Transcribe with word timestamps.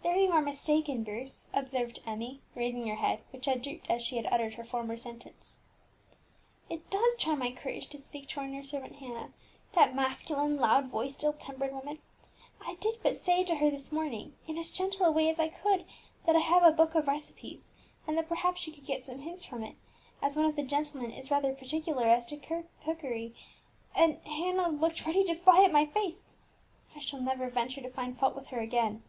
"There 0.00 0.16
you 0.16 0.32
are 0.32 0.40
mistaken, 0.40 1.04
Bruce," 1.04 1.48
observed 1.52 2.02
Emmie, 2.06 2.40
raising 2.54 2.86
her 2.88 2.94
head, 2.96 3.20
which 3.30 3.44
had 3.44 3.60
drooped 3.60 3.90
as 3.90 4.02
she 4.02 4.16
had 4.16 4.26
uttered 4.32 4.54
her 4.54 4.64
former 4.64 4.96
sentence. 4.96 5.60
"It 6.70 6.88
does 6.88 7.16
try 7.18 7.34
my 7.34 7.52
courage 7.52 7.88
to 7.88 7.98
speak 7.98 8.26
to 8.28 8.40
our 8.40 8.46
new 8.46 8.64
servant 8.64 8.96
Hannah, 8.96 9.32
that 9.74 9.94
masculine, 9.94 10.56
loud 10.56 10.88
voiced, 10.88 11.22
ill 11.22 11.34
tempered 11.34 11.72
woman. 11.74 11.98
I 12.60 12.76
did 12.76 12.94
but 13.02 13.18
say 13.18 13.44
to 13.44 13.56
her 13.56 13.70
this 13.70 13.92
morning, 13.92 14.34
in 14.46 14.56
as 14.56 14.70
gentle 14.70 15.04
a 15.04 15.10
way 15.10 15.28
as 15.28 15.38
I 15.38 15.48
could, 15.48 15.84
that 16.24 16.36
I 16.36 16.40
have 16.40 16.62
a 16.62 16.72
book 16.72 16.94
of 16.94 17.06
recipes, 17.06 17.70
and 18.06 18.16
that 18.16 18.30
perhaps 18.30 18.62
she 18.62 18.72
could 18.72 18.86
get 18.86 19.04
some 19.04 19.20
hints 19.20 19.44
from 19.44 19.62
it, 19.62 19.76
as 20.22 20.36
one 20.36 20.46
of 20.46 20.56
the 20.56 20.62
gentlemen 20.62 21.10
is 21.10 21.30
rather 21.30 21.52
particular 21.54 22.06
as 22.08 22.24
to 22.26 22.64
cookery, 22.82 23.34
and 23.94 24.18
Hannah 24.24 24.68
looked 24.68 25.04
ready 25.06 25.24
to 25.24 25.34
fly 25.34 25.64
at 25.64 25.72
my 25.72 25.84
face. 25.84 26.28
I 26.96 26.98
shall 26.98 27.20
never 27.20 27.50
venture 27.50 27.82
to 27.82 27.90
find 27.90 28.18
fault 28.18 28.34
with 28.34 28.48
her 28.48 28.60
again." 28.60 29.02